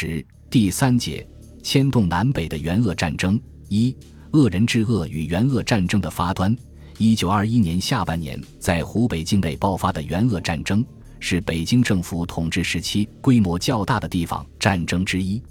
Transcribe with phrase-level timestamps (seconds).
[0.00, 1.28] 十第三节
[1.60, 3.92] 牵动南北的援鄂战争一
[4.30, 6.56] 鄂人治鄂与援鄂战争的发端。
[6.98, 10.86] 一九二一年下半年，在湖北境内爆发的援鄂战争，
[11.18, 15.42] 是北京政府统治时期规模较大的地方战争之一。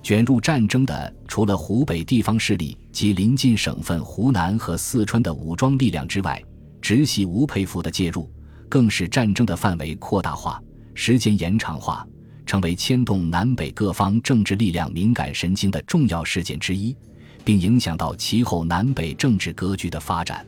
[0.00, 6.40] 卷入战争的，除了湖北地方势力及邻近省份湖南和四川的武装力量之外，
[6.80, 8.30] 直系吴佩孚的介入，
[8.68, 10.62] 更使战争的范围扩大化、
[10.94, 12.06] 时间延长化。
[12.48, 16.96] 成为牵动南北各方政治力量敏感神经的重要事件之一，
[17.44, 20.46] 并影响到其后南北政治格局的发展。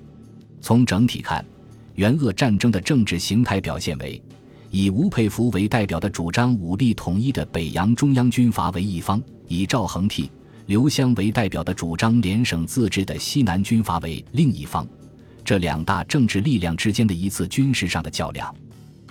[0.63, 1.45] 从整体看，
[1.97, 4.21] 援鄂战争的政治形态表现为：
[4.71, 10.27] 以吴佩孚为代表的主张武力统一的北洋中央军阀为一方，以赵恒惕、
[10.65, 14.89] 刘湘为代表的主张联省自治的西南军阀为另一方。
[15.45, 18.55] 这两大政治力量之间的一次军事上的较量。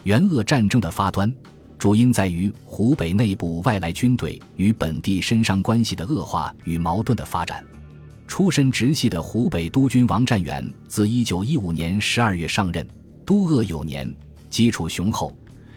[0.06, 1.32] 援鄂战争的发端。
[1.80, 7.64] 主因在于湖北内部外来军队与本地绅商关系的恶化与矛盾的发展。
[8.28, 12.86] 出身直系的湖北督军王占元自1915年12月上任，
[13.26, 14.14] 督鄂有年，
[14.50, 15.34] 基础雄厚，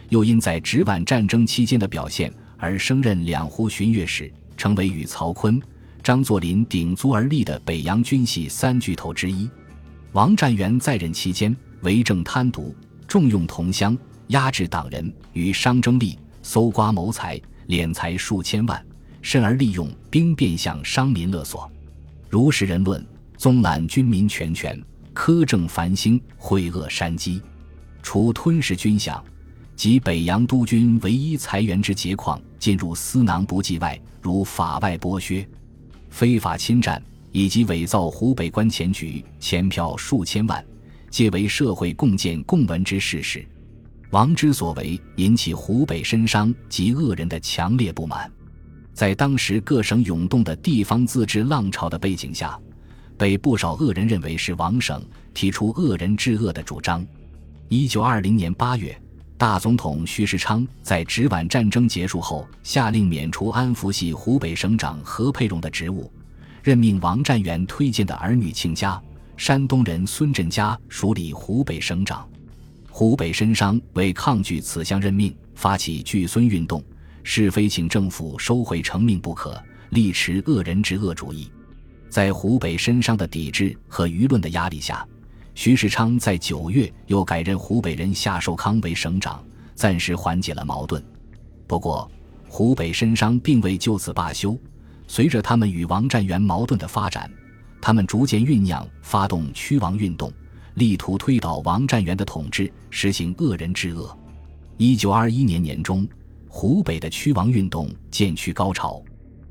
[0.08, 5.62] 又因在直皖战争期间的表现而升任两湖巡阅使，成为与曹锟、
[6.02, 9.48] 张作霖鼎足而立的北洋军系三巨头之一。
[10.10, 12.74] 王占元在任期间，为政贪渎，
[13.06, 13.96] 重用同乡。
[14.32, 17.38] 压制党人与商争利，搜刮谋财，
[17.68, 18.82] 敛财数千万，
[19.20, 21.70] 甚而利用兵变向商民勒索。
[22.30, 24.82] 如实人论，纵揽军民权权，
[25.14, 27.42] 苛政繁兴，惠恶山积。
[28.02, 29.20] 除吞噬军饷
[29.76, 35.46] 及北洋督军唯一财源之节矿进入私囊不计外，如法外剥削、
[36.08, 37.00] 非法侵占
[37.32, 40.64] 以及伪造湖北关钱局钱票数千万，
[41.10, 43.46] 皆为社会共见共闻之事实。
[44.12, 48.30] 王之所为引起湖北绅商及恶人的强烈不满，
[48.92, 52.58] 在当时各省涌动的地方自治浪潮的背景下，
[53.16, 55.02] 被不少恶人认为是王省
[55.32, 57.02] 提出恶人治恶的主张。
[57.68, 58.94] 一九二零年八月，
[59.38, 66.12] 大总统徐世昌在直皖战争结束后下令免除安福系湖北省长何佩荣的职务，
[66.62, 69.02] 任命王占元推荐的儿女亲家
[69.38, 72.28] 山东人孙振家署理湖北省长。
[72.94, 76.84] 湖北绅商为抗拒此项任命，发起拒孙运动，
[77.22, 81.50] 是非请政府收回成命不可，力持恶人之恶主义。
[82.10, 85.08] 在湖北绅商的抵制和舆论的压力下，
[85.54, 89.42] 徐世昌在九月又改任湖北人夏寿康为省长，
[89.74, 91.02] 暂时缓解了矛盾。
[91.66, 92.08] 不过，
[92.46, 94.54] 湖北绅商并未就此罢休，
[95.08, 97.28] 随着他们与王占元矛盾的发展，
[97.80, 100.30] 他们逐渐酝酿发动驱王运动。
[100.74, 104.16] 力图推倒王占元的统治，实行恶人治恶。
[104.78, 106.08] 一九二一年年中，
[106.48, 109.02] 湖北的驱王运动渐趋高潮，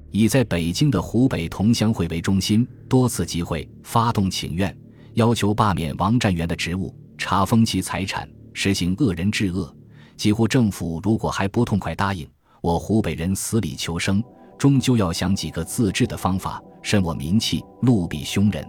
[0.10, 4.76] 以在北京的湖北同乡会为中心，多次集会，发动请愿，
[5.14, 9.74] 要求罢免王占元的职务，查封其财产，实行恶人治恶。
[10.18, 12.28] 几乎政府如果还不痛快答应，
[12.62, 14.24] 我湖北人死里求生，
[14.58, 18.68] 终究要想几个自治的方法，甚我民气，怒毙凶人。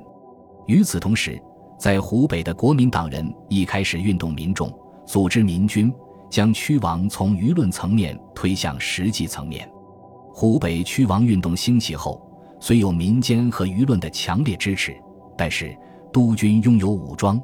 [0.66, 1.38] 与此同时，
[1.82, 4.72] 在湖北的国民党人一开始运动民众，
[5.04, 5.92] 组织民军，
[6.30, 9.68] 将驱王从舆论层面推向实际层面。
[10.32, 12.24] 湖北驱王运动兴起后，
[12.60, 14.94] 虽有民间和舆论的强烈支持，
[15.36, 15.76] 但是
[16.12, 17.42] 督军拥有武装，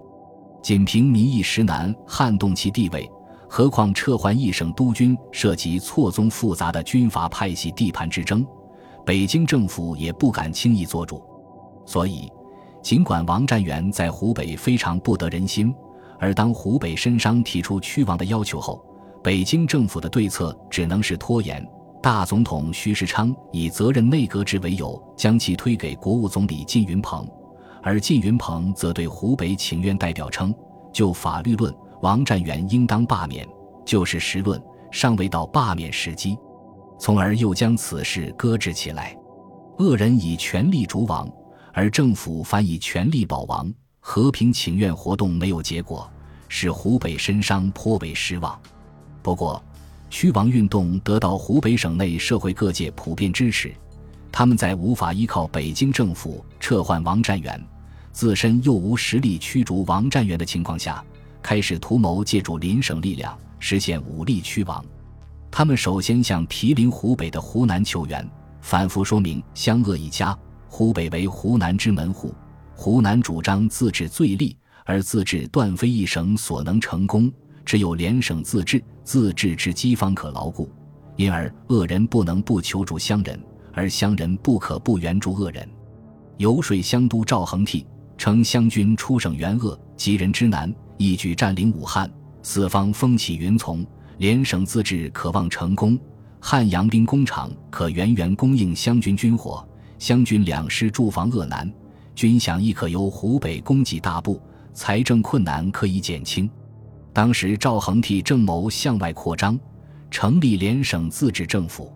[0.62, 3.10] 仅凭民意实难撼动其地位。
[3.49, 8.47] 何况撤换一省督军涉及错综复杂的军阀派系地盘之争，
[9.05, 11.20] 北京政府也不敢轻易做主，
[11.84, 12.31] 所以。
[12.88, 15.75] 尽管王占元在湖北非常不得人心，
[16.19, 18.82] 而当湖北绅商提出驱王的要求后，
[19.22, 21.62] 北京政府的对策只能是拖延。
[22.03, 27.28] 大总统徐世昌以责任内阁制为由，将其推给国务总理靳云鹏，
[27.82, 30.55] 而靳云鹏则对湖北请愿代表称
[30.91, 31.70] ：“就法律论，
[32.00, 33.47] 王占元应当罢免；
[33.84, 34.59] 就事实论，
[34.91, 36.38] 尚未到罢免时机。”
[36.99, 39.14] 从而又将此事搁置起来。
[39.76, 41.31] 恶人以权力逐王。
[41.78, 46.10] 而政府反以权力保王，和平请愿活动没有结果，
[46.48, 48.60] 使湖北绅商颇为失望。
[49.22, 49.62] 不过，
[50.10, 53.72] 驱王运动得到湖北省内社会各界普遍支持，
[54.32, 57.64] 他们在无法依靠北京政府撤换王占元，
[58.10, 61.04] 自身又无实力驱逐王占元的情况下，
[61.40, 64.84] 开始图谋借助邻省力量实现武力驱王。
[65.48, 68.28] 他们首先向毗邻湖北的湖南求援，
[68.60, 70.36] 反复说明湘鄂一家。
[70.69, 72.35] 湖北为湖南之门户，
[72.75, 77.32] 湖南主张自治最利，而自治断非一省所能成功，
[77.65, 80.70] 只有联省自治，自治之机方可牢固。
[81.17, 83.43] 因而恶人不能不求助乡人，
[83.73, 85.69] 而乡人不可不援助恶人。
[86.37, 87.85] 游说乡都赵恒惕
[88.17, 92.09] 称湘军出省援鄂，急人之难，一举占领武汉，
[92.43, 93.85] 四方风起云从，
[94.19, 95.99] 联省自治可望成功。
[96.41, 99.67] 汉阳兵工厂可源源供应湘军军火，
[99.99, 101.71] 湘军两师驻防鄂南，
[102.15, 104.41] 军饷亦可由湖北供给大部，
[104.73, 106.49] 财政困难可以减轻。
[107.12, 109.59] 当时赵恒惕正谋向外扩张，
[110.11, 111.93] 成立联省自治政府，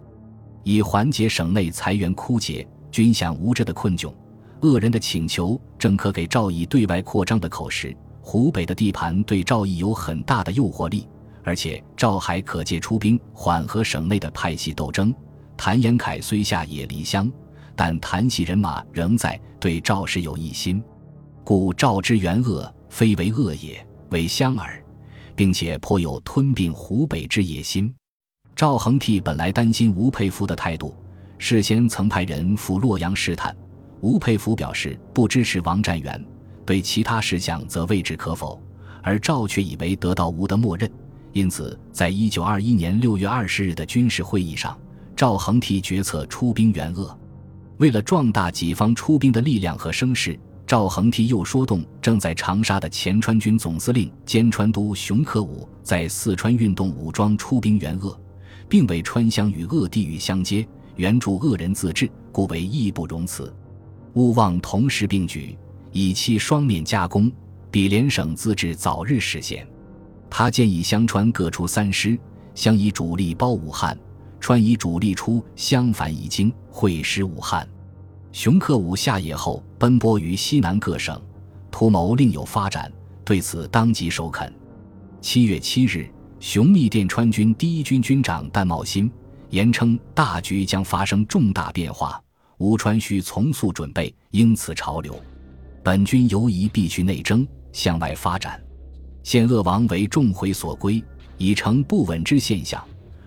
[0.65, 4.13] 以缓解省内财源枯竭、军饷无着的困窘。
[4.63, 7.97] 恶人的请求正可给赵毅对外扩张的口实。
[8.21, 11.09] 湖北的地盘对赵毅有很大的诱惑力。
[11.45, 15.13] 而且赵还可借出兵缓和省内的派系斗争。
[15.57, 17.29] 谭延闿虽下野离乡，
[17.84, 20.81] 但谭系人马仍在，对赵氏有异心，
[21.43, 24.81] 故赵之援鄂，非为恶也，为乡耳，
[25.34, 27.93] 并且颇有吞并湖北之野心。
[28.55, 30.94] 赵恒惕本来担心吴佩孚的态度，
[31.38, 33.52] 事先曾派人赴洛阳试探。
[34.00, 36.25] 吴佩孚表示不支持王占元，
[36.64, 38.62] 对其他事项则未置可否，
[39.02, 40.88] 而赵却以为得到吴的默认。
[41.32, 44.79] 因此，在一九二一年六月二十日的军事会议上，
[45.17, 47.19] 赵恒惕决策出兵援鄂。
[47.82, 50.38] 为了壮大己方出兵的力量和声势，
[50.69, 58.17] 赵恒惕又说动正在长沙的前川军总司令兼川督熊克武，在四川运动武装出兵援鄂，
[58.69, 60.64] 并为川湘与鄂地域相接，
[60.94, 63.52] 援助鄂人自治，故为义不容辞。
[64.12, 65.58] 勿忘同时并举，
[65.90, 67.32] 以期双面夹攻，
[67.69, 69.67] 比联省自治早日实现。
[70.31, 72.17] 他建议湘川各出三师，
[72.55, 73.99] 湘以主力包武汉，
[74.38, 77.69] 川以主力出湘反以京，会师武汉。
[78.32, 81.20] 熊克武下野后，奔波于西南各省，
[81.70, 82.90] 图谋另有发展。
[83.26, 84.50] 对此，当即首肯。
[85.20, 89.12] 七月七日，熊密电川军第一军军长戴茂新，
[89.50, 92.20] 言称大局将发生重大变化，
[92.56, 95.14] 吴川需从速准备，应此潮流。
[95.84, 98.58] 本军犹疑必须内征，向外发展。
[99.23, 101.05] 现鄂王为众回所归，
[101.37, 102.82] 已成不稳之现象。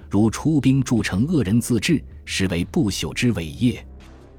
[0.10, 3.86] 如出兵筑成恶人自治，实为不朽之伟业。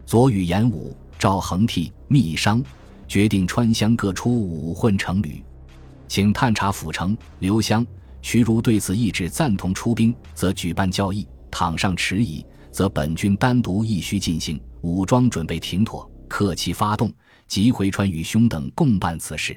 [0.06, 2.62] 左与严武、赵恒惕密商，
[3.08, 5.42] 决定川湘各出五混成旅，
[6.06, 7.84] 请探查府城、刘湘、
[8.22, 17.12] 徐如对此意志赞同出兵，则举办交易；倘上迟疑，则本军单独亦需进行武装准备停妥，客气发动，
[17.48, 19.56] 即回川与兄等共办此事。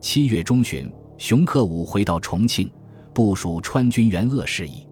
[0.00, 0.88] 七月中旬。
[1.16, 2.70] 熊克武回到重庆，
[3.12, 4.86] 部署川军援鄂事宜。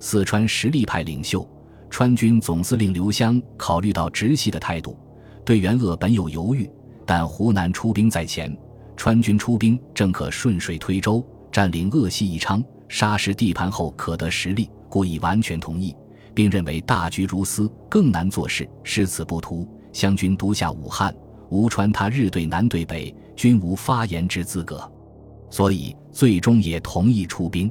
[0.00, 1.48] 四川实力派领袖、
[1.92, 4.96] 川军总司令刘湘考虑到直系的态度，
[5.44, 6.68] 对援鄂本有犹豫，
[7.04, 8.56] 但湖南出兵在前，
[8.96, 11.22] 川军出兵正可顺水推舟，
[11.52, 15.94] 占领鄂西宜昌、沙市地盘后可得实力，故已完全同意，
[16.32, 19.68] 并认为大局如斯，更难做事，失此不图。
[19.92, 21.14] 湘军独下武汉，
[21.50, 24.90] 吴川他日对南对北，均无发言之资格。
[25.50, 27.70] 所以，最终也同意出兵。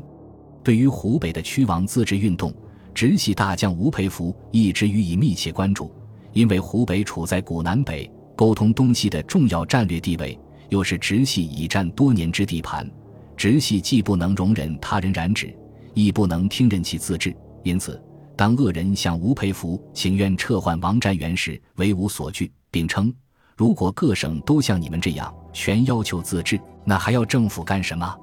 [0.64, 2.54] 对于湖北的屈王自治运动，
[2.94, 5.94] 直系大将吴佩孚一直予以密切关注。
[6.34, 10.40] 因为湖北处在古南北、沟通东西的重要战略地位，
[10.70, 12.90] 又是直系已占多年之地盘，
[13.36, 15.54] 直系既不能容忍他人染指，
[15.94, 17.36] 亦不能听任其自治。
[17.64, 18.02] 因此，
[18.38, 23.14] 当恶人向吴佩孚请愿撤换王占元时，为无所惧，并称。
[23.58, 28.18] 如果各省都像你们这样全要求自治，那还要政府干什么？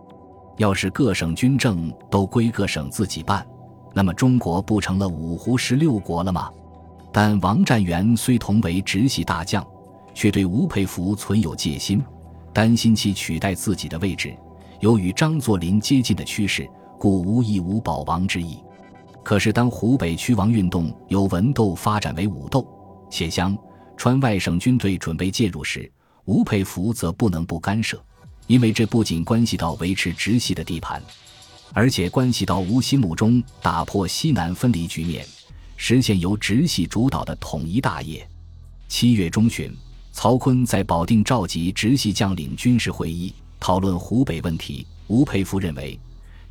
[0.56, 3.46] 要是各省军政都归各省自己办，
[3.94, 6.50] 那么中国不成了五胡十六国了吗？
[7.12, 9.66] 但王占元虽同为直系大将，
[10.14, 12.02] 却对吴佩孚存有戒心，
[12.52, 14.36] 担心其取代自己的位置，
[14.80, 16.68] 有与张作霖接近的趋势，
[16.98, 18.58] 故无意无保王之意。
[19.24, 22.66] 可是当湖北区王运动由文斗发展为武斗，
[23.10, 23.56] 且将。
[23.96, 25.90] 川外省军队准备介入时，
[26.24, 28.00] 吴佩孚则不能不干涉，
[28.46, 31.02] 因为这不仅关系到维持直系的地盘，
[31.72, 35.26] 而且关系到吴心目中打破西南分离局面，
[35.76, 38.26] 实现由直系主导的统一大业。
[38.88, 39.74] 七月中旬，
[40.12, 44.86] 曹锟在保定召集直系将领军事会议，讨论湖北问题。
[45.06, 45.98] 吴佩孚认为，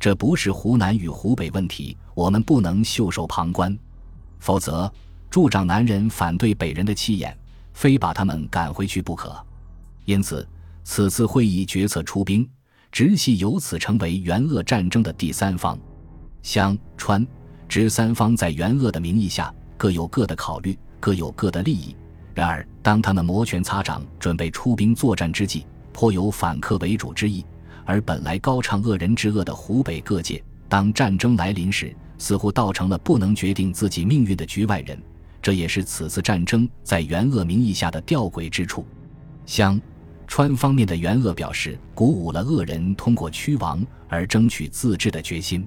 [0.00, 3.76] 这不是湖南与湖北问题，我们不能袖手旁观，
[4.38, 4.90] 否则。
[5.30, 7.36] 助长南人反对北人的气焰，
[7.74, 9.36] 非把他们赶回去不可。
[10.06, 10.48] 因此，
[10.84, 12.48] 此次会议决策出兵，
[12.90, 15.78] 直系由此成为援鄂战争的第三方。
[16.42, 17.26] 湘、川、
[17.68, 21.94] 直三方在援鄂的名义下各有各的考虑，各有各的利益。
[22.34, 27.44] 然而，当他们摩拳擦掌准备出兵作战之际，颇有反客为主之意。
[27.84, 35.00] 而本来高唱恶人之恶的湖北各界，当战争来临时，似乎倒成了不能决定自己命运的局外人。
[35.40, 38.84] 这也是此次战争在援鄂名义下的吊诡之处。
[39.46, 39.80] 湘、
[40.28, 45.66] 川方面的援鄂表示，鼓舞了鄂人通过驱王而争取自治的决心。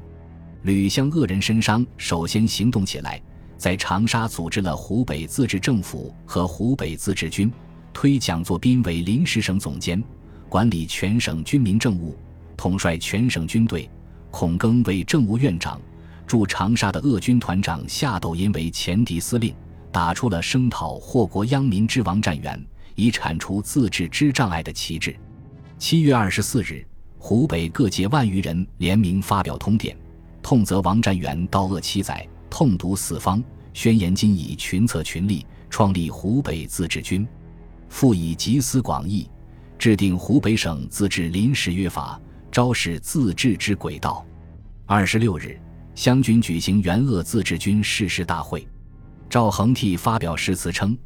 [0.61, 3.19] 吕湘鄂人申商首先行动起来，
[3.57, 7.51] 在长沙组织了湖北自治政府和湖北自治军，
[7.91, 10.01] 推蒋作斌为临时省总监，
[10.47, 12.15] 管理全省军民政务，
[12.55, 13.89] 统帅全省军队；
[14.29, 15.81] 孔庚为政务院长。
[16.27, 19.53] 驻长沙的鄂军团长夏斗寅为前敌司令，
[19.91, 22.63] 打出了声讨祸国殃民之王战元，
[22.95, 25.15] 以铲除自治之障碍的旗帜。
[25.77, 26.85] 七月二十四日，
[27.17, 29.95] 湖北各界万余人联名发表通电，
[30.41, 33.43] 痛责王占元盗恶七载，痛毒四方，
[33.73, 37.27] 宣言今以群策群力，创立湖北自治军，
[37.89, 39.29] 复以集思广益，
[39.77, 42.19] 制定湖北省自治临时约法，
[42.51, 44.25] 昭示自治之轨道。
[44.85, 45.59] 二十六日。
[45.93, 48.65] 湘军举行援鄂自治军誓师大会，
[49.29, 50.97] 赵恒惕发表誓词称：“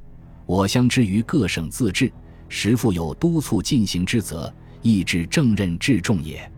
[0.45, 2.11] 我乡之于各省自治，
[2.49, 6.51] 实负有督促进行之责，亦至正任至重也。”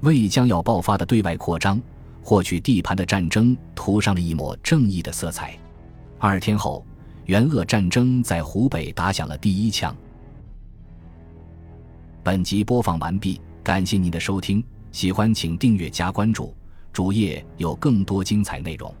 [0.00, 1.80] 为将要爆发的对外扩张、
[2.22, 5.56] 获取地盘的战争涂上了一抹正义的色彩。
[6.18, 6.84] 二天后，
[7.24, 9.96] 援鄂战争在湖北打响了第一枪。
[12.22, 14.62] 本集播放完毕，感谢您的收听，
[14.92, 16.54] 喜欢请订阅加关注。
[16.92, 18.94] 主页有更多精彩内容。